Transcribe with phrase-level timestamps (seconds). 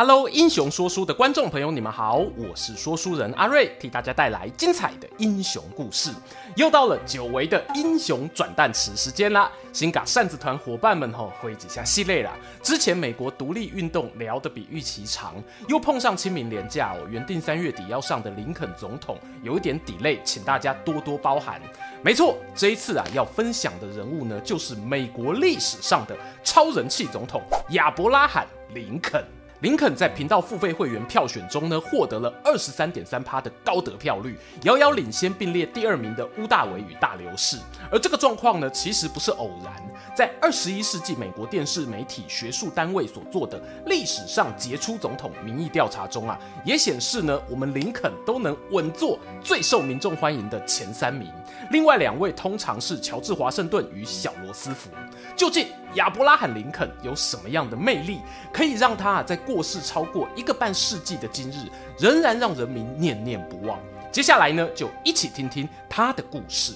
[0.00, 6.12] Hello，英雄说书的观众朋友，你们好，我是说书人阿瑞，替大家带来精彩的英雄故事。
[6.54, 9.50] 又到了久违的英雄转蛋池时间啦！
[9.72, 12.30] 新嘎扇子团伙伴们吼，回几下系列啦。
[12.62, 15.34] 之前美国独立运动聊得比预期长，
[15.66, 21.60] 又碰上清明连假哦，原定三月底要上的林肯总统有一点 delay，请大家多多包涵。
[22.04, 29.20] 没错，这一次啊要分享的人物呢，就是美国历史上的超人气总统亚伯拉罕林肯。
[29.60, 37.56] 林肯在频道付费会员票选中呢，获得了二十三点三趴的高得票率，遥遥领先并列第二名的乌大维与大流士。
[37.90, 39.74] 而这个状况呢，其实不是偶然，
[40.14, 51.28] 在二十一世纪美国电视媒体学术单位所做的历史上杰出总统民意调查中啊，也显示呢，我们林肯都能稳坐最受民众欢迎的前三名。
[51.70, 54.90] 另外两位通常是乔治华盛顿与小罗斯福。
[55.36, 58.20] 究竟亚伯拉罕林肯有什么样的魅力，
[58.52, 63.78] 可以让他在过世超过一个半世纪的今日，仍然让人民念念不忘？
[64.10, 66.72] 接下来呢，就一起听听他的故事。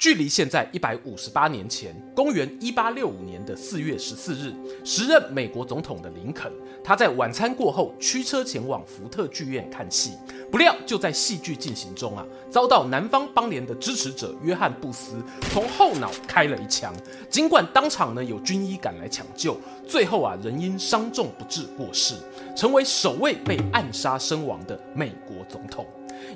[0.00, 4.50] 距离现在一百五十八年前，公元一八六五年的四月十四日，
[4.82, 6.50] 时任美国总统的林肯，
[6.82, 10.12] 他在晚餐过后驱车前往福特剧院看戏，
[10.50, 16.94] 不料就在戏剧进行中啊，遭到南方邦联的支持者约翰布斯从后脑开了一枪。
[17.28, 19.54] 尽管当场呢有军医赶来抢救，
[19.86, 22.14] 最后啊仍因伤重不治过世，
[22.56, 25.84] 成为首位被暗杀身亡的美国总统。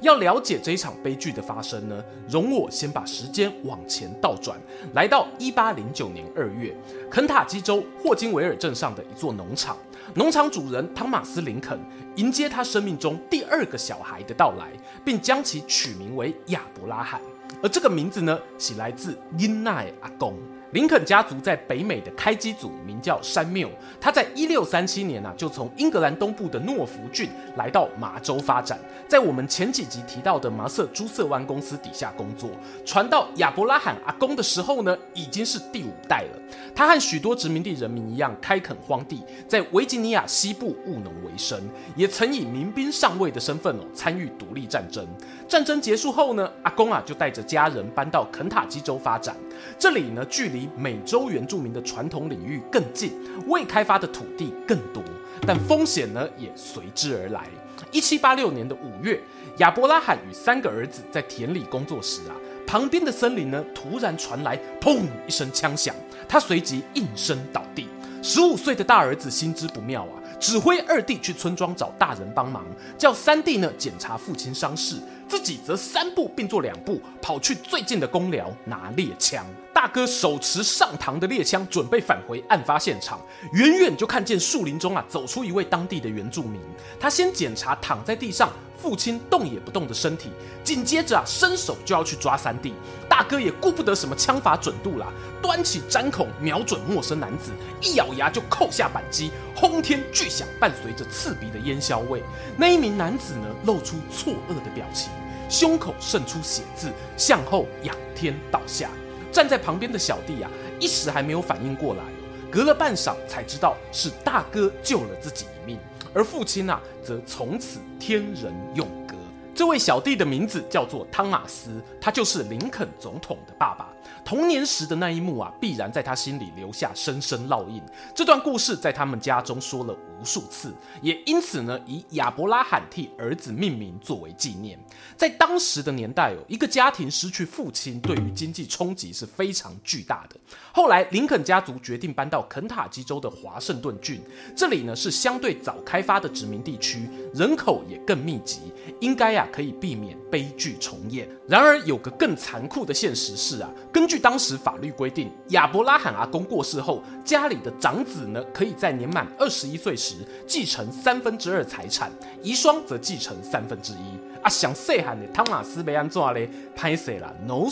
[0.02, 4.58] 要了解这一场悲剧的发生呢，容我先把时间往前倒转，
[4.94, 6.74] 来到一八零九年二月，
[7.10, 9.76] 肯塔基州霍金维尔镇上的一座农场，
[10.14, 11.78] 农场主人汤马斯林肯
[12.16, 14.70] 迎接他生命中第二个小孩的到来，
[15.04, 17.20] 并将其取名为亚伯拉罕，
[17.62, 20.36] 而这个名字呢，起来自因奈阿公。
[20.74, 23.70] 林肯家族在北美的开基祖名叫山缪，
[24.00, 28.76] 他在一六三七年啊就从英格兰东部的诺福郡来到麻州发展，
[29.06, 32.50] 在我们前几集提到的麻瑟朱瑟湾公司底下工作。
[32.84, 36.42] 传到亚伯拉罕阿公的时候呢，已经是第五代了。
[36.74, 41.56] 他和许多殖民地人民一样，开垦荒地，在维吉尼亚西部务农为生，
[41.94, 45.06] 也曾以民兵上尉的身份哦参与独立战争。
[45.47, 49.37] 战争结束后呢，阿公啊就带着家人搬到肯塔基州发展，
[49.78, 53.12] 这里呢距离美洲原住民的传统领域更近，
[53.47, 55.03] 未开发的土地更多，
[55.47, 57.47] 但风险呢也随之而来。
[57.93, 59.21] 一七八六年的五月，
[59.59, 62.34] 亚伯拉罕与三个儿子在田里工作时啊，
[62.66, 65.94] 旁边的森林呢突然传来砰一声枪响，
[66.27, 67.87] 他随即应声倒地。
[68.22, 72.65] 十五岁的大儿子心知不妙啊，指挥二弟去村庄找大人帮忙，
[72.97, 74.97] 叫三弟呢检查父亲伤势。
[75.28, 79.44] 自己则三步并作两步，跑去最近的公寮拿猎枪。
[79.72, 83.20] 大哥手持上膛的猎枪，准备返回案发现场。
[83.52, 86.60] 远远就看见树林中啊，走出一位当地的原住民。
[86.98, 88.50] 他先检查躺在地上
[88.84, 90.28] 父亲动也不动的身体，
[90.62, 92.75] 紧接着啊，伸手就要去抓三弟。
[93.09, 97.50] 大哥也顾不得什么枪法准度啦，端起斩孔瞄准陌生男子，
[97.81, 102.22] 一咬牙就扣下扳机，轰天巨响，伴随着刺鼻的烟硝味。
[102.59, 105.11] 那一名男子呢，露出错愕的表情。
[105.49, 108.91] 胸口渗出血渍，向后仰天倒下。
[109.33, 112.03] 站在旁边的小弟啊，一时还没有反应过来，
[112.51, 115.78] 隔了半晌才知道是大哥救了自己一命，
[116.14, 119.16] 而父亲啊，则从此天人永隔。
[119.54, 123.88] 这位小弟的名字叫做汤马斯，他就是林肯总统的爸爸。
[124.24, 127.82] 童年时的那一幕啊，必然在他心里留下深深烙印。
[128.14, 134.78] 这段故事在他们家中说了无数次，也因此呢，以亚伯拉罕替儿子命名作为纪念。
[135.18, 140.36] 在当时的年代哦，一个家庭失去父亲，对于经济冲击是非常巨大的。
[140.72, 144.18] 后来，林肯家族决定搬到肯塔基州的华盛顿郡，
[144.56, 151.28] 这里呢是相对早开发的殖民地区，人口也更密集，应该呀可以避免悲剧重演。
[151.47, 160.14] 然而，有个更残酷的现实是啊，根据据当时法律规定，亚伯拉罕阿公过世后，家里的长子呢，可以在年满二十一岁时
[160.47, 162.11] 继承三分之二财产，
[162.43, 164.19] 遗孀则继承三分之一。
[164.43, 166.49] 啊，想细汉的汤马斯被安怎咧？
[166.77, 167.66] 歹势啦，no，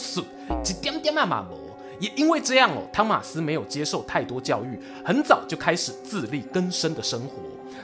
[0.65, 1.71] 一点点啊嘛无。
[2.01, 7.37] 也因为这样哦，汤马斯没有接受太多教育，很早就开始自力更生的生活。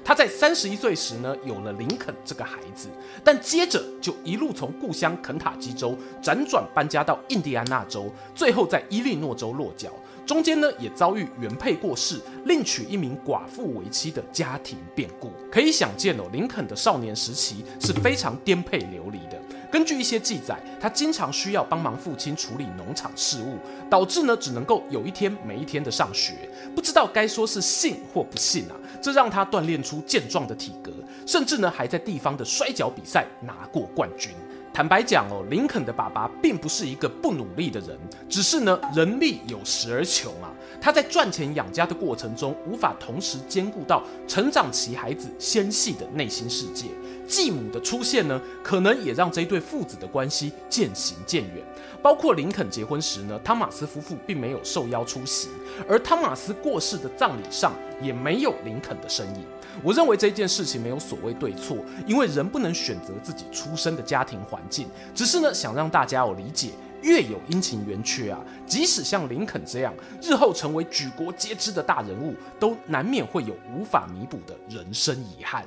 [0.05, 2.89] 他在三十一岁时呢，有了林肯这个孩子，
[3.23, 9.91] 但接着就一路从故乡肯塔基州辗转搬家到印第安纳州，最后在伊利诺州落脚。
[10.29, 15.33] 中间呢，也遭遇原配过世、另娶一名寡妇为妻的家庭变故。
[15.51, 19.41] 可以想见哦，林肯的少年时期是非常颠沛流离的。
[19.73, 23.57] 根据一些记载，他经常需要帮忙父亲处理农场事务，
[23.89, 26.35] 导致呢只能够有一天没一天的上学。
[26.75, 30.93] 不知道该说是幸或不幸啊，这让他锻炼出健壮的体格，
[31.27, 34.33] 甚至呢还在地方的摔跤比赛拿过冠军。
[34.73, 37.99] 坦白讲哦，林肯的爸爸并不是一个不努力的人，
[38.29, 40.51] 只是呢人力有时而穷啊。
[40.81, 46.87] 他在赚钱养家的过程中，无法同时兼顾到成长期孩子纤细的内心世界。
[47.29, 51.63] 继母的出现呢，可能也让这对父子的关系渐行渐远。
[52.01, 55.49] 包括林肯结婚时呢，汤马斯夫妇并没有受邀出席，
[55.89, 59.45] 而汤马斯过世的葬礼上也没有林肯的身影。
[59.83, 61.77] 我认为这件事情没有所谓对错，
[62.07, 66.71] 因为人不能选择自己出生的家庭环境，只是呢想让大家有理解，
[67.03, 69.93] 月有阴晴圆缺啊，即使像林肯这样
[70.23, 75.65] 日后成为举国皆知的大人物，都难免会有无法弥补的人生遗憾。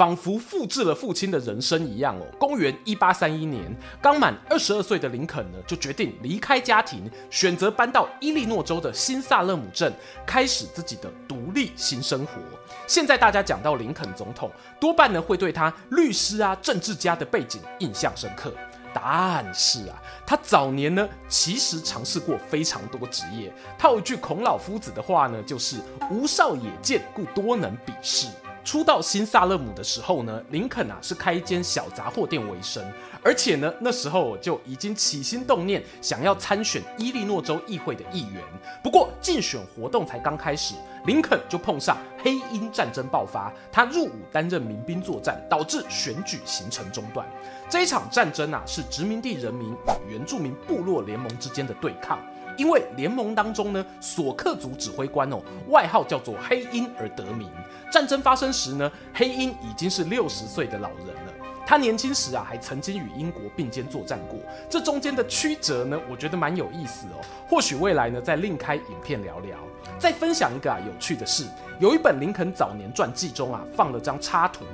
[0.00, 2.24] 仿佛复制了父亲的人生一样哦。
[2.38, 3.70] 公元一八三一年，
[4.00, 9.92] 刚满二十二岁的林肯呢，就决定离开家庭，选择搬到伊利诺州的新萨勒姆镇，
[10.24, 12.40] 开始自己的独立新生活。
[12.86, 14.50] 现在大家讲到林肯总统，
[14.80, 18.50] 多半呢会对他律师啊、政治家的背景印象深刻。
[18.94, 23.52] 但是啊，他早年呢其实尝试过非常多职业。
[23.78, 25.76] 套一句孔老夫子的话呢，就是
[26.10, 28.26] “吾少也见，故多能鄙事”。
[28.62, 32.84] 初到新萨勒姆的时候呢，林肯啊是开一间小杂货店为生，
[33.22, 38.42] 而且呢那时候就已经起心动念想要参选伊利诺州议会的议员。
[38.82, 40.74] 不过竞选活动才刚开始，
[41.06, 47.26] 林肯就碰上黑鹰战争爆发，他入伍担任民兵作战，导致选举行程中断。
[47.68, 49.72] 这一场战争啊是殖民地人民
[50.06, 52.18] 与原住民部落联盟之间的对抗。
[52.60, 57.48] 因为联盟当中呢，索克族指挥官哦，外号叫做黑鹰而得名。
[57.90, 61.29] 战争发生时呢，黑鹰已经是六十岁的老人了。
[61.70, 64.40] 他年轻时啊，还曾经与英国并肩作战过。
[64.68, 67.24] 这中间的曲折呢，我觉得蛮有意思哦。
[67.48, 69.56] 或许未来呢，再另开影片聊聊。
[69.96, 71.46] 再分享一个啊有趣的事，
[71.78, 74.64] 有一本林肯早年传记中啊，放了张插图，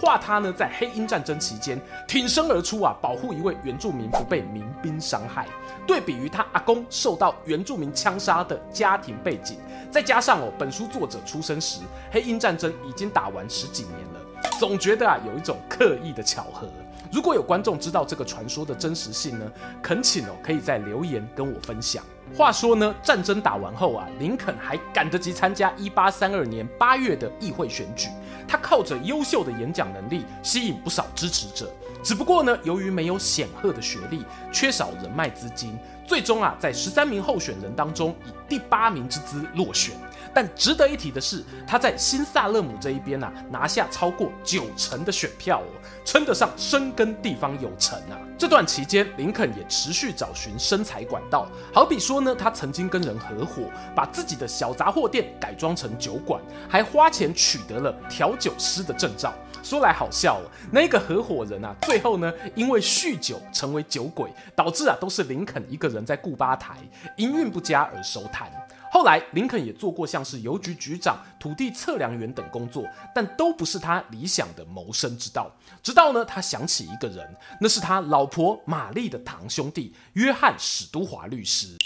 [0.00, 5.46] 画他呢在黑鹰战争期间挺身而出啊，保护一位原住民不被民兵伤害。
[5.86, 9.58] 对比于他阿公受到原住民枪杀的家庭背景，
[9.90, 14.20] 再加上哦本书作者出生时黑鹰战争已经打完十几年了，
[14.58, 16.68] 总觉得啊有一种刻意的巧合。
[17.12, 19.50] 如果有观众知道这个传说的真实性呢，
[19.80, 22.02] 恳请哦可以在留言跟我分享。
[22.36, 28.08] 话说呢，战争打完后啊，林肯还赶得及参加一八三二年八月的议会选举。
[28.48, 31.70] 他靠着优秀的演讲能力，吸引不少支持者。
[32.02, 35.76] 只不过呢，由于没有显赫的学历，缺少人脉资金，
[36.06, 39.94] 最终啊，在十三名候选人当中，以第八名之姿落选。
[40.36, 45.72] 但值得一提的是，他在新萨勒姆这一边啊，拿下超过九成的选票哦，
[46.04, 48.20] 称得上深耕地方有成啊。
[48.36, 53.62] 这段期间，林肯也持续找寻生财管道，好比说呢，他曾经跟人合伙，
[53.94, 59.32] 把自己的小杂货店改装成酒馆，还花钱取得了调酒师的证照。
[59.62, 66.76] 说来好笑哦，那个合伙人啊，最后呢，因为酗酒成为酒鬼，导致啊，都是林肯一个人在顾吧台，
[67.16, 68.52] 营运不佳而收摊。
[68.96, 72.82] 后来，林肯也做过像是邮局局长、土地测量员等工作，
[73.14, 75.54] 但都不是他理想的谋生之道。
[75.82, 81.76] 直到呢，他想起一个人，那是他老婆玛丽的堂兄弟约翰史都华律师。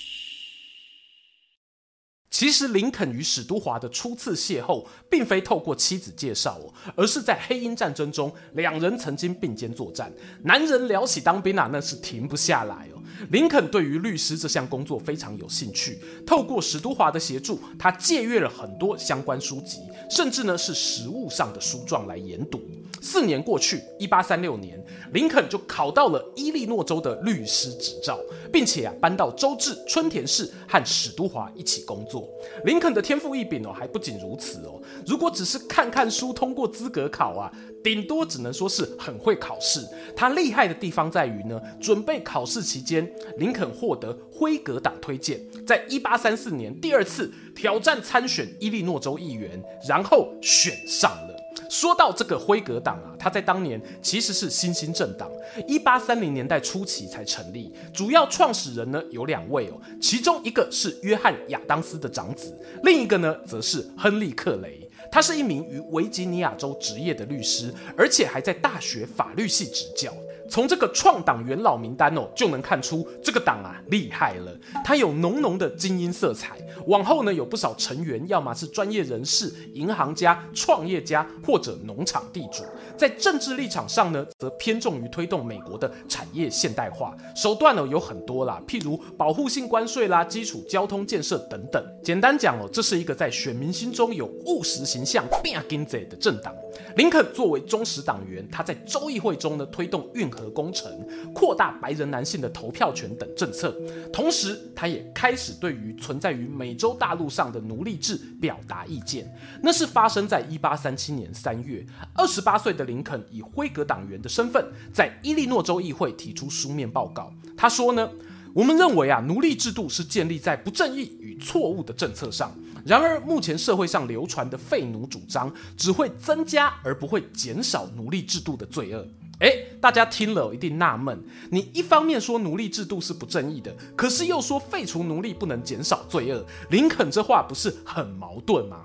[2.31, 10.13] 其实，林肯与史都华的初次邂逅，并非透过妻子介绍哦，而是在黑鹰战争中，两人曾经并肩作战。
[10.45, 13.00] 男人聊起当兵啊，那是停不下来哦。
[13.29, 19.79] 林肯对于律师这项工作非常有兴趣，透过史都华的协助，他借阅了很多相关书籍，
[20.11, 22.61] 甚至呢是实物上的书状来研读。
[23.03, 24.79] 四年过去，一八三六年，
[25.13, 28.19] 林肯就考到了伊利诺州的律师执照，
[28.53, 32.29] 并且啊搬到州治春田市和史都华一起工作。
[32.65, 37.51] 林肯的天赋异禀哦，还不仅如此哦，如果只是看看书通过资格考啊，
[37.83, 39.81] 顶多只能说是很会考试。
[40.15, 51.37] 他厉害的地方在于呢，准备考试期间，林肯获得辉格党推荐，在一八三四年第二次挑战参选伊利诺州议员，然后选上了。
[51.69, 55.31] 说到这个辉格党啊，它在当年其实是新兴政党，
[55.67, 57.73] 一八三零年代初期才成立。
[57.93, 64.89] 主要创始人呢有两位哦，其中一个是约翰亚当斯的长子，另一个呢则是亨利克雷。
[65.13, 70.13] 他是一名于维吉尼亚州执业的律师，而且还在大学法律系执教。
[70.51, 74.53] 从这个创党元老名单哦，就能看出这个党啊厉害了。
[74.85, 82.65] 它有浓浓的精英色彩，往后呢有不少成员，要么是专业人士、银行家、创业家或者农场地主。
[82.97, 91.83] 在政治立场上呢，则偏重于推动美国的产业现代化，手段呢有很多啦，譬如保护性关税啦、基础交通建设等等。
[92.03, 96.53] 简单讲哦，这是一个在选民心中有务实形象、拼经济的政党。
[96.97, 100.91] 林肯作为忠实党员，他在州议会中呢推动运河和工程，
[101.35, 103.77] 扩大白人男性的投票权等政策。
[104.11, 109.31] 同时，他也开始对于存在于美洲大陆上的奴隶制表达意见。
[109.63, 117.31] 那是发生在一八三七年三月，二十八岁的林肯以辉格党员的身份，在伊利诺州议会提出书面报告。
[117.57, 118.11] 他说呢，
[118.55, 122.51] 我们认为啊，奴隶制度是建立在不正义与错误的政策上。
[122.87, 129.07] 然而，目前社会上流传的废奴主张只会增加而不会减少奴隶制度的罪恶。
[129.41, 131.19] 哎，大家听了一定纳闷，
[131.51, 138.85] 你一方面说奴隶制度是不正义的，可是又说废除奴隶不能减少罪恶，林肯这话不是很矛盾吗？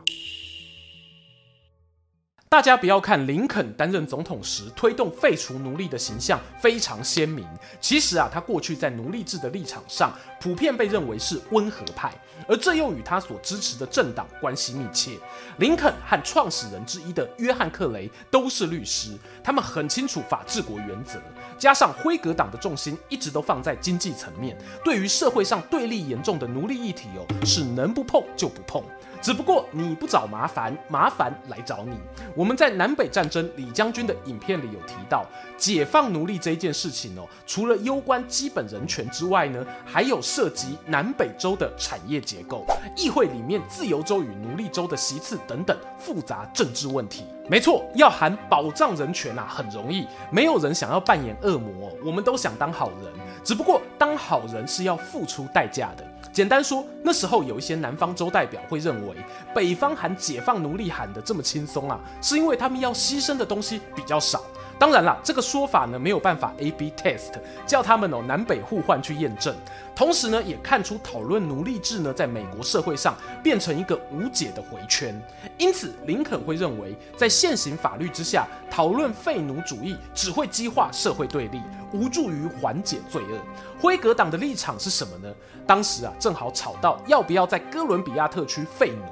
[2.56, 7.46] 大家不要看林肯担任总统时推动废除奴隶的形象非常鲜明，
[7.82, 12.14] 其实啊，他过去在奴隶制的立场上普遍被认为是温和派，
[12.48, 15.20] 而这又与他所支持的政党关系密切。
[15.58, 19.12] 林肯和创始人之一的约翰克雷都是律师，
[19.44, 21.20] 他们很清楚法治国原则，
[21.58, 28.82] 加上辉格党的重心一直都放在经济层面，对于社会上对立严重的奴隶议题哦，是能不碰就不碰。
[29.26, 31.98] 只不过你不找麻烦，麻烦来找你。
[32.36, 35.26] 我们在南北战争李将军的影片里有提到，
[35.58, 47.26] 解放奴隶这一件事情哦，除了攸关基本人权之外呢，还有涉及南北州的产业结构、议会里面自由州与奴隶州的席次等等复杂政治问题。
[47.48, 53.14] 没错，要喊保障人权啊，很容易，没有人想要扮演恶魔，我们都想当好人。
[53.44, 56.04] 只不过当好人是要付出代价的。
[56.32, 59.16] 简单说，那时候有一些南方州代表会认为，
[59.54, 64.42] 北方喊解放奴隶喊得这么轻松啊，是因为他们要牺牲的东西比较少。
[64.78, 67.32] 当然啦，这个说法呢没有办法 A/B test，
[67.66, 69.56] 叫他们哦南北互换去验证。
[69.96, 75.20] 同时呢，也看出讨论奴隶制呢在美国社会上变成一个无解的回圈。
[75.58, 81.62] 因此，林肯会认为，在现行法律之下，讨论废奴主义只会激化社会对立，
[81.94, 83.40] 无助于缓解罪恶。
[83.80, 85.34] 辉格党的立场是什么呢？
[85.66, 89.04] 当时啊正好吵到要不要在哥伦比亚特区废奴，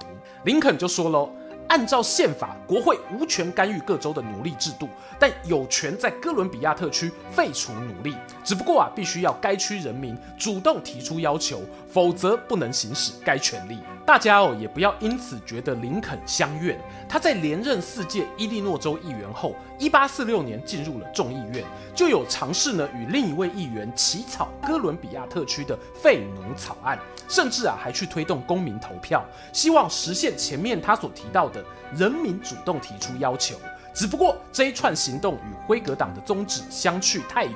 [0.44, 1.30] 林肯就说喽。
[1.74, 4.88] 按照宪法，国会无权干预各州的奴隶制度，
[5.18, 8.14] 但有权在哥伦比亚特区废除奴隶。
[8.44, 11.64] 只不过啊，必须要该区人民主动提出要求，
[11.94, 13.78] 否则不能行使该权利。
[14.06, 16.78] 大家哦，也不要因此觉得林肯相怨。
[17.08, 21.64] 他在连任四届伊利诺州议员后，一八四六年进入了众议院，
[21.96, 29.24] 就有尝试呢与另一位议员起草哥伦比亚特区的废奴草案，甚至啊还去推动公民投票，
[29.54, 31.64] 希望实现前面他所提到的。
[31.96, 33.56] 人民主动提出要求，
[33.94, 37.56] 只不过这一串行动与辉格党的宗旨相去太远。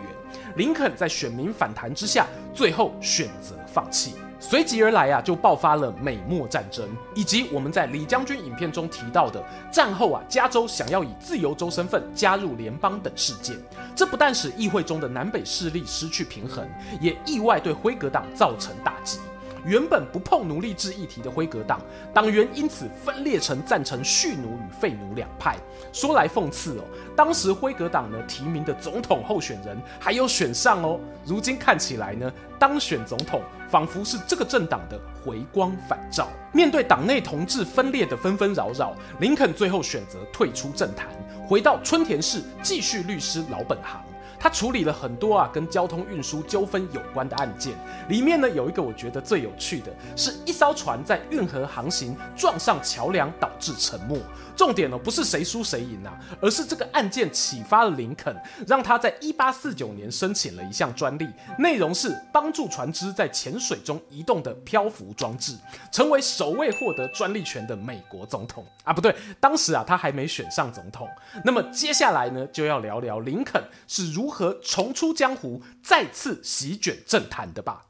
[0.58, 4.14] 林肯在选民反弹之下，最后选择放弃。
[4.40, 13.58] 随即而来啊，就爆发了美墨战争，以及我们在李将军影片中提到的战后啊，加州想要以自由州身份加入联邦等事件。
[13.96, 16.68] 这不但使议会中的南北势力失去平衡，
[17.02, 19.20] 也意外对辉格党造成打击。
[19.68, 21.82] 原本不碰奴隶制议题的辉格党
[22.14, 25.58] 党员因此分裂成赞成蓄奴与废奴两派。
[25.92, 26.84] 说来讽刺哦，
[27.18, 36.30] 当时辉格党呢提名的总统候选人还有选上哦，如今看起来呢，当选总统仿佛是这个政党的回光返照。
[36.54, 41.08] 面对党内同志分裂的纷纷扰扰，林肯最后选择退出政坛，
[41.46, 44.02] 回到春田市继续律师老本行。
[44.40, 47.74] 他处理了很多啊跟交通运输纠纷有关的案件，
[48.10, 54.20] 里面呢有一个我觉得最有趣的，是一艘船在运河航行撞上桥梁导致沉没。
[54.56, 61.28] 重点呢不是谁输谁赢啊，而是这个案件启发了林肯，让他在一八四九年申请了一项专利，
[61.60, 65.56] 内容是帮助船只在浅水中移动的漂浮装置，
[65.92, 71.08] 成为首位获得专利权的美国总统啊，不对，当时啊他还没选上总统。
[71.46, 77.87] 那么接下来呢就要聊聊林肯是如如何重出江湖，再次席卷政坛的吧。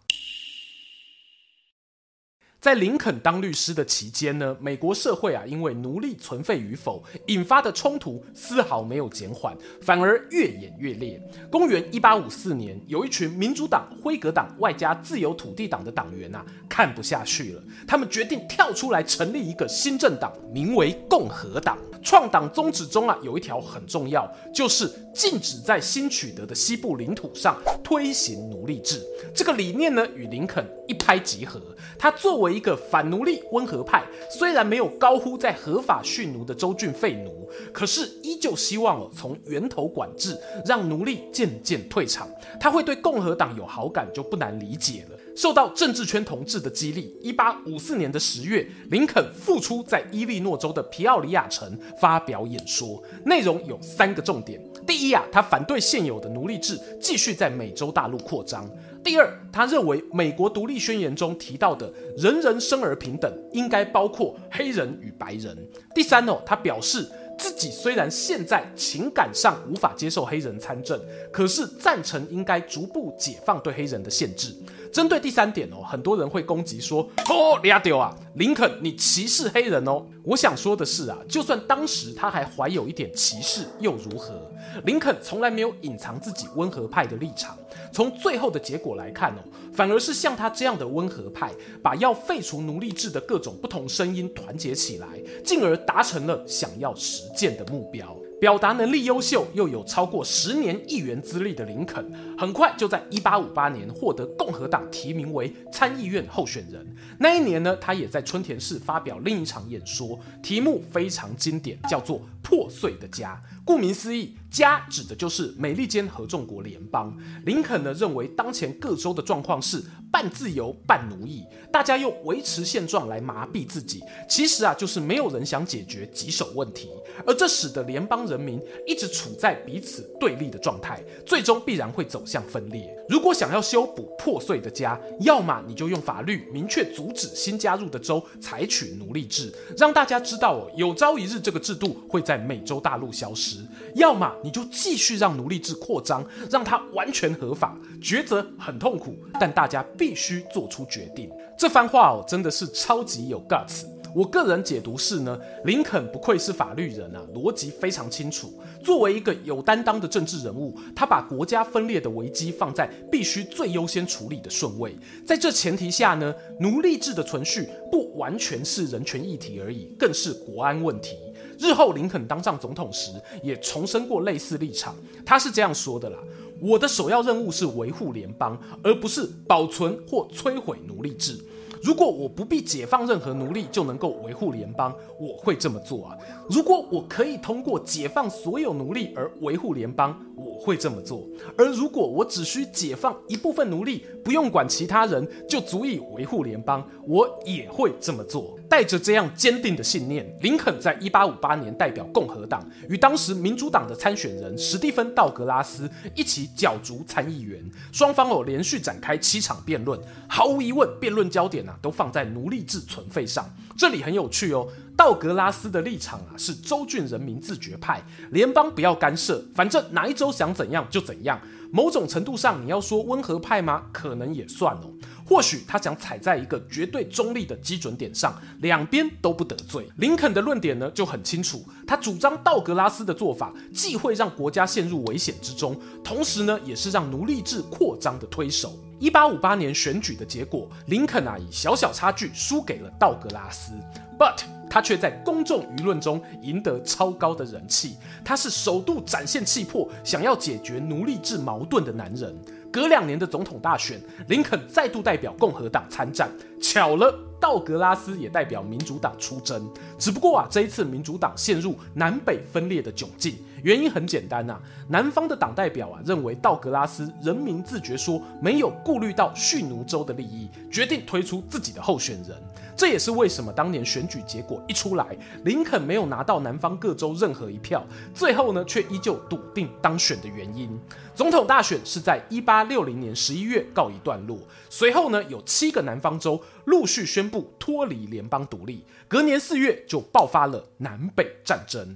[2.59, 11.21] 在林肯当律师的期间呢，美国社会啊，因为奴隶存废与否引发的冲突丝毫没有减缓，反而越演越烈。
[11.51, 21.77] 公元一八五四年，有一群民主党、辉格党外加自由土地党的党员啊，看不下去了，他们决定跳出来成立一个新政党，名为共和党。
[22.03, 29.03] 创党宗旨中啊，有一条很重要，就是禁止在新取得的西部领土上推行奴隶制。
[29.35, 31.61] 这个理念呢，与林肯一拍即合。
[31.99, 34.04] 他作为为一个反奴隶温和派，
[34.39, 42.27] 虽然没有高呼在合法蓄奴的州郡废奴，可是依旧希望哦，从源头管制，让奴隶渐渐退场。
[42.60, 45.18] 他会对共和党有好感，就不难理解了。
[45.36, 58.63] 受到政治圈同志的激励，一八五四年的十月，林肯复出在伊利诺州的皮奥里亚城发表演说，内容有三个重点：第一啊，他反对现有的奴隶制继续在美洲大陆扩张；
[59.07, 65.55] 第二，他认为美国独立宣言中提到的人人生而平等，应该包括黑人与白人；
[65.95, 67.09] 第三哦，他表示。
[67.39, 70.99] 自己虽然现在情感上无法接受黑人参政，
[71.31, 74.51] 可是赞成应该逐步解放对黑人的限制。
[74.98, 84.50] 针对第三点哦，很多人会攻击说：“哦，你丢啊，林肯，你歧视黑人哦。”我想说的是啊，就算当时他还怀有一点歧视，又如何？
[84.86, 87.56] 林肯从来没有隐藏自己温和派的立场。
[87.94, 95.08] 从最后的结果来看哦，反而是像他这样的温和派，把要废除奴隶制的各种不同声音团结起来，
[95.46, 98.18] 进而达成了想要实践的目标。
[98.39, 102.06] 表达能力优秀又有超过十年议员资历的林肯，
[102.38, 106.86] 很快就在一八五八年获得共和党提名为参议院候选人。
[107.20, 113.41] 那一年呢，他也在春田市发表另一场演说，题目非常经典，叫做《破碎的家》。
[113.65, 117.17] 顾名思义，家指的就是美利坚合众国联邦。
[117.44, 126.89] 林肯呢认为，当前各州的状况是半自由半奴役，大家用维持现状来麻痹自己，其实啊就是没有人想解决棘手问题，
[127.25, 132.93] 而这使得联邦人民一直处在彼此对立的状态，最终必然会走向分裂。
[133.07, 143.60] 如果想要修补破碎的家，要么你就用法律明确阻止新加入的州采取奴隶制，让大家知道哦，有朝一日这个制度会在美洲大陆消失。
[143.96, 147.77] 要么你就继续让奴隶制扩张，让它完全合法。
[148.01, 151.29] 抉择很痛苦，但大家必须做出决定。
[151.57, 153.85] 这番话哦，真的是超级有 guts。
[154.18, 158.51] 我个人解读是呢，林肯不愧是法律人啊，逻辑非常清楚。
[158.84, 164.98] 作为一个有担当的政治人物，他把国家分裂的危机放在必须最优先处理的顺位。
[165.24, 171.16] 在这前提下呢，奴隶制的存续不完全是人权议题而已，更是国安问题。
[171.60, 173.12] 日后林肯当上总统时，
[173.44, 174.96] 也重申过类似立场。
[175.24, 176.18] 他是这样说的啦
[176.60, 181.38] ：“我的首要任务是维护联邦，而不是保存或摧毁奴隶制。
[181.81, 186.18] 如果我不必解放任何奴隶就能够维护联邦，我会这么做啊。
[186.50, 191.24] 如果我可以通过解放所有奴隶而维护联邦，我会这么做。
[191.57, 207.64] 而如果我只需解放一部分奴隶，不用管其他人，就足以维护联邦，我也会这么做。”带着这样坚定的信念，林肯在一八五八年代表共和党，与当时民主党的参选人史蒂芬·道格拉斯一起角逐参议员。
[207.92, 213.46] 双方哦连续展开七场辩论，毫无疑问，辩论焦点啊都放在奴隶制存废上。
[213.77, 221.40] 这里很有趣哦，道格拉斯的立场啊是州郡人民自觉派，联邦不要干涉，反正哪一州想怎样就怎样。
[221.70, 223.84] 某种程度上，你要说温和派吗？
[223.92, 224.90] 可能也算哦。
[225.27, 229.85] 或许他想踩在一个绝对中立的基准点上，两边都不得罪。
[229.98, 238.74] 林肯的论点呢就很清楚，他主张道格拉斯的做法既会让国家陷入危险之中，同时呢也是让奴隶制扩张的推手。
[239.00, 243.74] 一八五八年选举的结果，林肯啊以小小差距输给了道格拉斯
[244.18, 247.96] ，but 他却在公众舆论中赢得超高的人气。
[248.25, 252.35] 他是首度展现气魄，想要解决奴隶制矛盾的男人。
[252.72, 256.30] 隔两年的总统大选，林肯再度代表共和党参战。
[256.62, 259.70] 巧了，道格拉斯也代表民主党出征。
[259.98, 263.36] 只不过啊，这一次民主党陷入南北分裂的窘境。
[263.68, 272.42] 原因很简单呐、啊，南方的党代表啊认为道格拉斯人民自决说没有顾虑到蓄奴州的利益，决定推出自己的候选人。
[272.77, 275.06] 这也是为什么当年选举结果一出来，
[275.44, 280.80] 林肯没有拿到南方各州任何一票，最后呢却依旧笃定当选的原因。
[281.14, 291.94] 总统大选是在一八六零年十一月告一段落，随后呢有七个南方州陆续宣布脱离联邦独立，隔年四月就爆发了南北战争。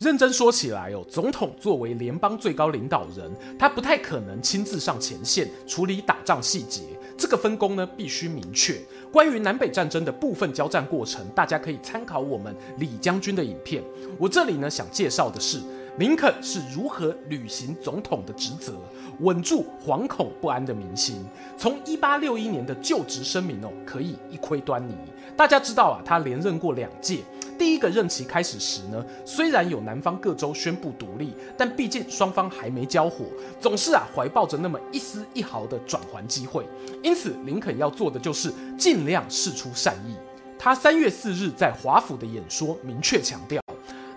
[0.00, 6.80] 认真说起来哦，总统作为联邦最高领导人，他不太可能亲自上前线处理打仗细节，
[7.18, 8.80] 这个分工呢必须明确。
[9.12, 13.84] 关于南北战争的部分交战过程，大家可以参考我们李将军的影片。
[14.18, 15.60] 我这里呢想介绍的是
[15.98, 18.72] 林肯是如何履行总统的职责，
[19.18, 21.22] 稳住惶恐不安的民心。
[21.58, 24.94] 从一八六一年的就职声明哦，可以一窥端倪。
[25.36, 27.18] 大家知道啊，他连任过两届。
[27.60, 33.26] 第一个任期开始时呢，虽然有南方各州宣布独立，但毕竟双方还没交火，
[33.60, 36.66] 总是啊怀抱着那么一丝一毫的转圜机会。
[37.02, 40.14] 因此，林肯要做的就是尽量释出善意。
[40.58, 43.62] 他三月四日在华府的演说明确强调，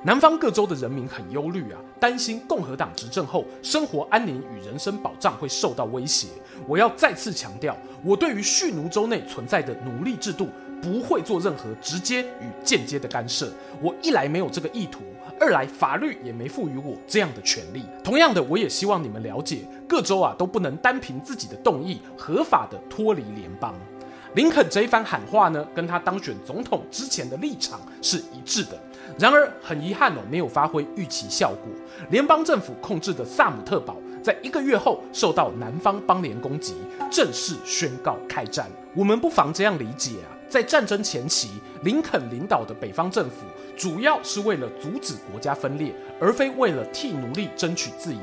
[0.06, 6.30] 南方各州的人民很忧虑啊，担心共和党执政后生活安宁与人身保障会受到威胁。
[6.66, 7.76] 我要再次强调，
[8.06, 10.48] 我对于蓄奴州内存在的奴隶制度。
[10.84, 13.50] 不会做任何直接与间接的干涉。
[13.82, 15.00] 我一来没有这个意图，
[15.40, 17.86] 二来法律也没赋予我这样的权利。
[18.04, 23.74] 同样的，我也希望你们了解，各州啊都不能单凭自己的动议合法的脱离联邦。
[24.36, 28.72] 林肯这一番喊话呢，跟他当选总统之前的立场是一致的。
[29.18, 31.72] 然而很遗憾哦，没有发挥预期效果。
[32.10, 36.74] 联邦政府控制的萨姆特堡，在一个月后受到南方邦联攻击，
[37.12, 38.68] 正式宣告开战。
[38.96, 40.34] 我们不妨这样理解啊。
[40.54, 41.50] 在战争前期，
[41.82, 43.38] 林肯领导的北方政府
[43.76, 48.22] 主要是为了阻止国家分裂，而非为了替奴隶争取自由。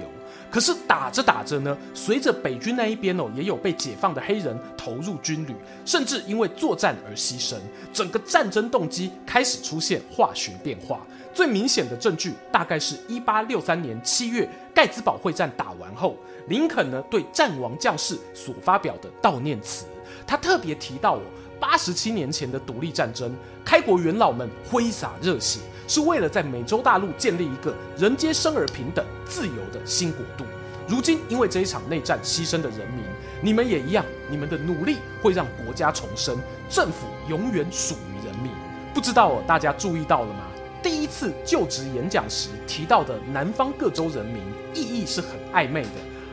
[0.48, 7.56] 可是打着打着呢，随着北军那一边哦，也有被解放的黑人投入军旅，甚至因为作战而牺牲，
[7.92, 11.04] 整个战争动机开始出现化学变化。
[11.34, 16.16] 最明显的证据，大概是一八六三年七月盖茨堡会战打完后，
[16.46, 19.84] 林肯呢对战亡将士所发表的悼念词，
[20.24, 21.22] 他特别提到哦。
[21.60, 23.30] 八十七年前的独立战争，
[23.64, 30.44] 开国元老们挥洒热血，是为了在美洲大陆建立一个人皆生而平等、自由的新国度。
[30.88, 33.04] 如今，因为这一场内战牺牲的人民，
[33.42, 36.36] 你们也一样，你们的努力会让国家重生，
[36.68, 38.50] 政府永远属于人民。
[38.92, 40.46] 不知道，大家注意到了吗？
[40.82, 44.42] 第一次就职演讲时提到的南方各州人民，
[44.74, 45.90] 意义是很暧昧的，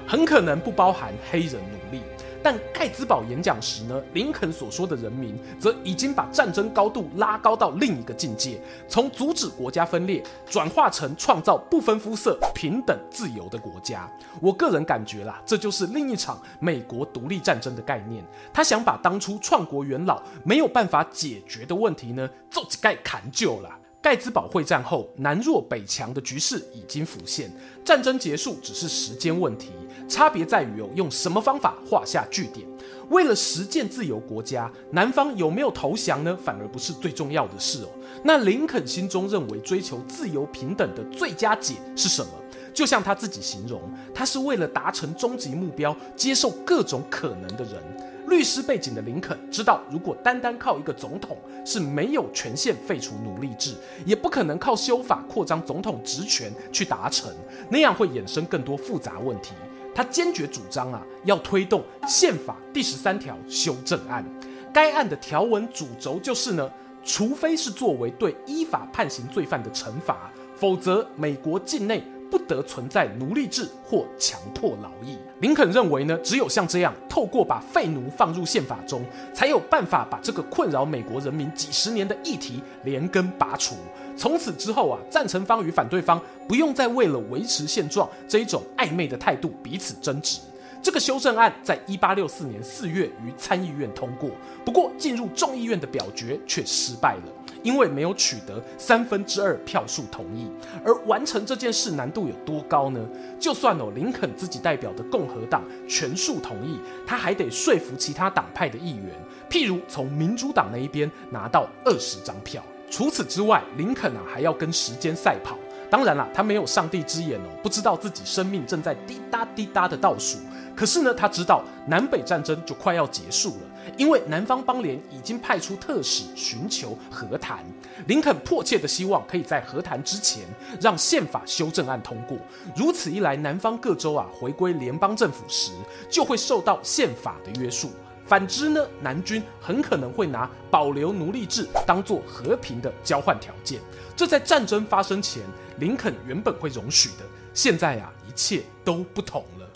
[0.07, 2.01] 很可能不包含黑人奴隶。
[2.49, 8.57] 但盖兹堡演讲时呢，林肯所说的人民则已经把战争高度拉高到另一个境界，
[8.87, 14.09] 从阻止国家分裂转化成创造不分肤色、平等自由的国家。
[14.39, 18.23] 我个人感觉啦，这就是另一场美国独立战争的概念。
[18.53, 23.69] 他想把当初创国元老没有办法解决的问题呢，做几盖砍就了。
[23.99, 27.51] 盖兹堡会战后，南弱北强的局势已经浮现，
[27.83, 29.71] 战争结束只是时间问题。
[30.07, 32.67] 差别在于哦，用什么方法画下句点。
[33.09, 36.37] 为了实践自由国家，南方有没有投降呢？
[36.43, 37.89] 反而不是最重要的事哦。
[38.23, 42.31] 那林肯心中认为追求自由平等的最佳解是什么？
[42.73, 43.81] 就像他自己形容，
[44.13, 47.81] 他是为了达成终极目标，接受各种可能的人。
[48.27, 53.73] 律师背景的林肯知道，如果单单靠一个总统是没有权限废除奴隶制，
[54.05, 57.33] 也不可能靠修法扩张总统职权去达成，
[57.69, 59.53] 那样会衍生更多复杂问题。
[59.97, 64.23] 他坚决主张啊，要推动宪法第十三条修正案。
[64.71, 66.69] 该案的条文主轴就是呢，
[67.03, 72.03] 除非是作为对依法判刑罪犯的惩罚，否则美国境内。
[72.29, 75.17] 不得存在奴隶制或强迫劳役。
[75.39, 83.75] 林肯认为呢，只有像这样，透过把废奴放入宪法中，才有办法把这个困扰美国人民几十年的议题连根拔除。
[84.15, 90.39] 从此之后啊，赞成方与反对方不用再为了维持现状这一种暧昧的态度彼此争执。
[90.81, 94.29] 这个修正案在一八六四年四月于参议院通过，
[94.63, 97.36] 不过进入众议院的表决却失败了。
[97.67, 100.49] 因为没有取得三分之二票数同意，
[100.85, 102.99] 而完成这件事难度有多高呢？
[103.37, 109.07] 就算哦，林肯自己代表的共和党全数同意，他还得说服其他党派的议员，
[109.49, 112.63] 譬如从民主党那一边拿到二十张票。
[112.89, 115.57] 除此之外，林肯啊还要跟时间赛跑。
[115.89, 120.37] 当然啦，他没有上帝之眼哦，不知道自己生命正在滴答滴答的倒数。
[120.77, 127.65] 可是呢，他知道南北战争就快要结束了，因为南方邦联已经派出特使寻求和谈。
[128.05, 130.43] 林肯迫切的希望可以在和谈之前
[130.79, 132.37] 让宪法修正案通过，
[132.75, 135.71] 如此一来，南方各州啊回归联邦政府时
[136.11, 137.89] 就会受到宪法的约束。
[138.27, 143.79] 反之呢，南军很可能会拿保留奴隶制当做和平的交换条件。
[144.15, 145.41] 这在战争发生前，
[145.79, 149.66] 林肯原本会容许的，现在啊，一切都不同了。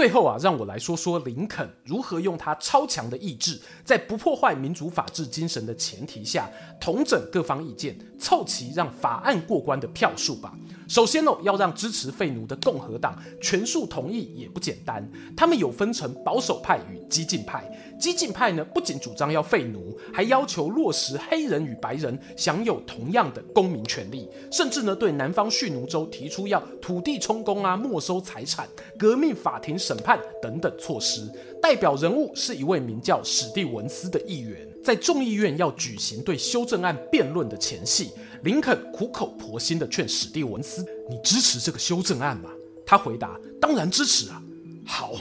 [0.00, 6.48] 最后啊，让我来说说林肯如何用他超强的意志，在不破坏民主法治精神的前提下，
[6.80, 10.54] 统整各方意见，凑齐让法案过关的票数吧。
[10.88, 15.06] 首先呢，要让支持废奴的共和党全数同意也不简单。
[15.36, 17.62] 他们有分成保守派与激进派。
[18.00, 28.66] 激进派呢，不仅主张要废奴，还要求落实黑人与白人享有同样的公民权利，甚至呢，对南方蓄奴州提出要土地充公啊、没收财产、
[28.98, 31.28] 革命法庭审判等等措施。
[31.60, 34.64] 代表人物是一位名叫史蒂文斯的议员。
[34.84, 38.10] 在众议院要举行对修正案辩论的前夕，
[38.44, 42.50] 林肯苦口婆心地劝史蒂文斯：“你支持这个修正案吗？”
[42.86, 44.40] 他回答：“当然支持啊。”
[44.86, 45.14] 好，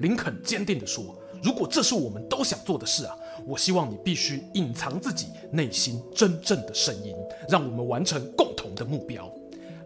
[0.00, 7.14] 林肯坚定地说：“如果这是我们都想做的事啊，我希望你必须隐藏自己内心真正的声音，
[7.48, 9.32] 让我们完成共同的目标。”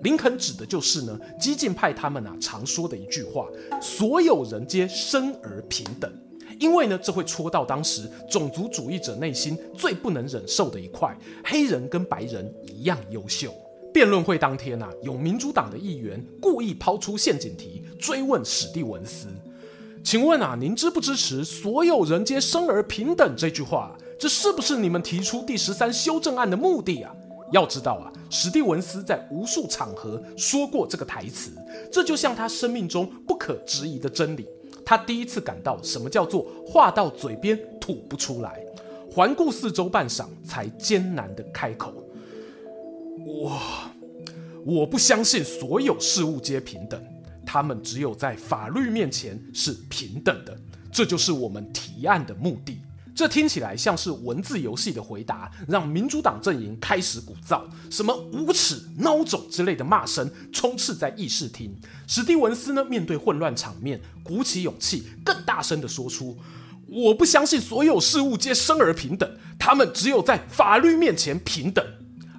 [0.05, 3.49] 林肯指的就是呢，激进派他们啊常说的一句话
[3.81, 6.12] ：“所有人皆生而平等。”
[6.61, 13.53] 因为呢，这会戳到当时种族主义者内心最不能忍受的一块，黑人跟白人一样优秀。
[13.93, 19.29] 辩论会当天啊，有民主党的议员故意抛出陷阱题，追问史蒂文斯
[20.05, 23.97] ：“请问啊，您支不支持‘所有人皆生而平等’这句话？
[24.19, 27.14] 这是不是你们提出第十三修正案的目的啊？”
[27.55, 31.53] 要知道啊，史蒂文斯在无数场合说过这个台词，
[31.90, 34.45] 这就像他生命中不可质疑的真理。
[34.85, 38.61] 他第一次感到什么叫做话到嘴边吐不出来，
[39.09, 41.95] 环顾四周半晌，才艰难地开口
[43.25, 43.61] ：“我
[44.67, 47.01] 我不相信所有事物皆平等，
[47.47, 50.59] 他们只有在法律面前是平等的，
[50.93, 52.79] 这就是我们提案的目的。”
[53.14, 61.72] 这听起来像是文字游戏的回答，让民主党阵营开始鼓噪，什么无耻、孬种之类的骂声充斥在议事厅。
[62.09, 66.37] 史蒂文斯呢，面对混乱场面，鼓起勇气，更大声地说出
[66.90, 71.85] ：“我不相信所有事物皆生而平等，他们只有在法律面前平等。”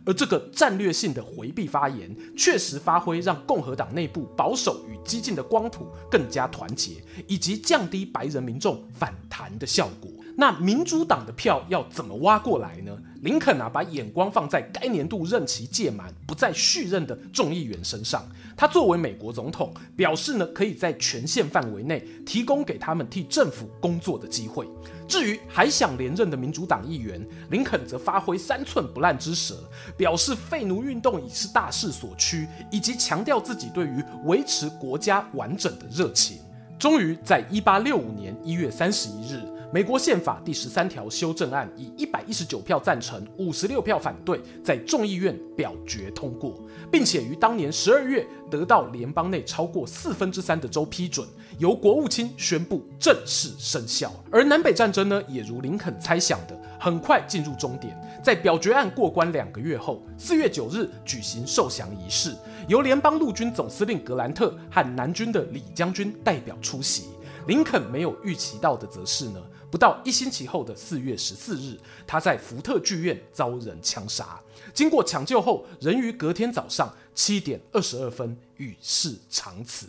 [0.06, 10.12] 而这个战略性的回避发言，确实发挥让共和党内部保守与激进的光谱更加团结，以及降低白人民众反弹的效果。
[10.38, 12.98] 那民主党的票要怎么挖过来呢？
[13.22, 18.24] 林肯啊，把眼光放在该年度任期届满、不再续任的众议员身上。
[18.56, 24.68] 他作为美国总统，表示呢，可以在权限范围内提供给他们替政府工作的机会。
[25.08, 29.64] 至于还想连任的民主党议员，林肯则发挥三寸不烂之舌，
[29.98, 36.40] 表示废奴运动已是大势所趋，以及强调自己对于维持国家完整的热情。
[36.78, 39.42] 终于在一八六五年一月三十一日，
[39.76, 46.58] 美国宪法第十三条修正案以一百一十九票赞成、五十六票反对，在众议院表决通过，
[46.90, 54.10] 并且于当年十二月得到联邦内超过四分之三的州批准，由国务卿宣布正式生效。
[54.32, 58.00] 而南北战争呢，也如林肯猜想的，很快进入终点。
[58.24, 62.34] 在表决案过关两个月后，四月九日举行受降仪式，
[62.70, 67.10] 由联邦陆军总司令格兰特和南军的李将军代表出席。
[67.48, 69.40] 林肯没有预期到的则是呢，
[69.72, 74.40] 不到一星期后的四月十四日，他在福特剧院遭人枪杀。
[74.74, 79.88] 经过抢救后，仍于隔天早上七点二十二分与世长辞。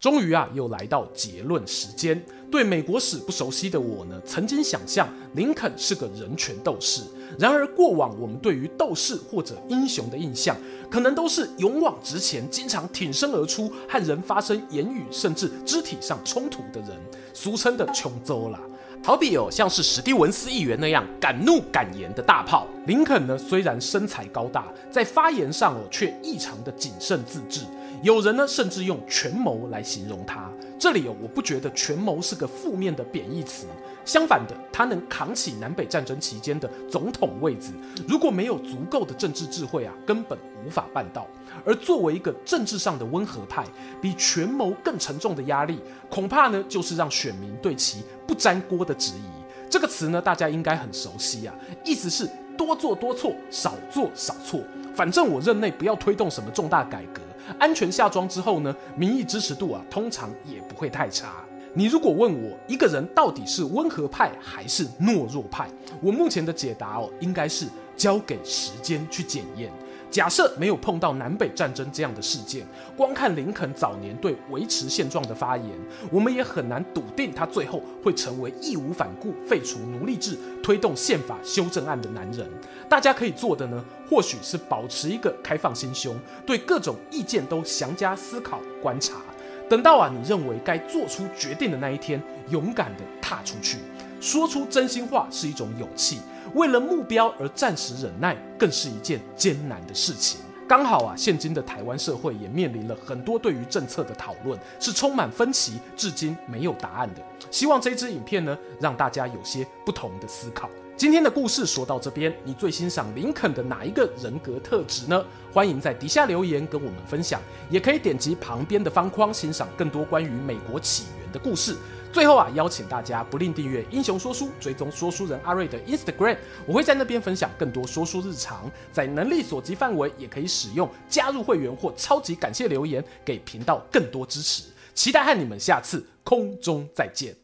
[0.00, 2.20] 终于啊，又来到结论时间。
[2.50, 7.02] 对美国史不熟悉的我呢，曾经想象林肯是个人权斗士。
[7.38, 10.56] 然而，过往我们对于斗士或者英雄的印象，
[10.90, 16.98] 可能都是勇往直前、经常挺身而出、和人发生言语甚至肢体上冲突的人，
[17.34, 18.58] 俗称的穷州啦。
[19.02, 22.66] 好比哦，像是史蒂文斯议员那样敢怒敢言的大炮。
[22.86, 27.60] 林肯呢，虽然身材高大，在发言上哦，却异常的谨慎自制。
[28.02, 30.50] 有人呢，甚至用权谋来形容他。
[30.78, 33.66] 这里哦，我不觉得权谋是个负面的贬义词。
[34.06, 37.72] 相反的，他能扛起南北战争期间的总统位子，
[38.08, 41.26] 如果没有足够的政治智慧啊，根本无法办到。
[41.64, 43.66] 而作为一个政治上的温和派，
[44.00, 49.68] 比权谋更沉重的压力，恐怕呢，就是让选民对其不沾锅的质疑。
[49.68, 54.60] 这个词呢，大家应该很熟悉啊，意思是多做多错，少做少错。
[54.94, 57.20] 反正我任内不要推动什么重大改革。
[57.58, 61.44] 安全下装之后呢，民意支持度啊，通常也不会太差。
[61.72, 65.68] 你如果问我一个人到底是温和派还是懦弱派，
[66.02, 69.70] 我目前的解答哦，应该是交给时间去检验。
[70.10, 75.66] 假设没有碰到南北战争这样的事件，光看林肯早年对维持现状的发言，
[76.10, 82.44] 我们也很难笃定他最后会成为义无反顾废除奴隶制、推动宪法修正案的男人。
[82.88, 89.20] 大家可以做的呢，或许是保持一个开放心胸，对各种意见都详加思考观察。
[89.68, 93.78] 等到啊，你认为该做出决定的那一天，勇敢地踏出去，
[94.20, 96.20] 说出真心话是一种勇气。
[96.54, 100.40] 为了目标而暂时忍耐，更是一件艰难的事情。
[100.68, 107.22] 刚好啊，现今的台湾社会也面临了很多对于政策的讨论，是充满分歧，至今没有答案的。
[107.50, 110.70] 希望这支影片呢，让大家有些不同的思考。
[110.96, 115.24] 今天的故事说到这边，你最欣赏林肯的哪一个人格特质呢？
[115.52, 121.76] 欢迎在底下留言跟我们分享，也可以点击旁边的方框欣赏更多关于美国起源的故事。
[122.12, 134.64] 最后啊，邀请大家不吝订阅英雄说书，追踪说书人阿瑞的 Instagram，我会在那边分享更多说书日常，在能力所及范围，也可以使用加入会员或超级感谢留言，给频道更多支持。
[134.92, 137.34] 期待和你们下次空中再见。